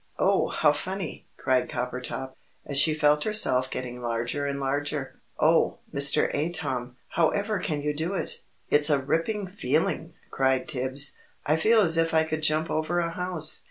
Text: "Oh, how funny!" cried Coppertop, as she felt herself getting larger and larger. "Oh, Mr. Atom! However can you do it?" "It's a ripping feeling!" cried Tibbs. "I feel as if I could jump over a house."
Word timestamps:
"Oh, 0.17 0.47
how 0.47 0.71
funny!" 0.73 1.27
cried 1.37 1.69
Coppertop, 1.69 2.33
as 2.65 2.79
she 2.79 2.95
felt 2.95 3.23
herself 3.23 3.69
getting 3.69 4.01
larger 4.01 4.47
and 4.47 4.59
larger. 4.59 5.21
"Oh, 5.39 5.77
Mr. 5.93 6.33
Atom! 6.33 6.97
However 7.09 7.59
can 7.59 7.83
you 7.83 7.93
do 7.93 8.15
it?" 8.15 8.41
"It's 8.71 8.89
a 8.89 8.97
ripping 8.97 9.45
feeling!" 9.45 10.15
cried 10.31 10.67
Tibbs. 10.67 11.17
"I 11.45 11.55
feel 11.55 11.81
as 11.81 11.97
if 11.97 12.15
I 12.15 12.23
could 12.23 12.41
jump 12.41 12.71
over 12.71 12.97
a 12.99 13.11
house." 13.11 13.59